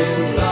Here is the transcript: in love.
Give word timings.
in 0.00 0.36
love. 0.36 0.47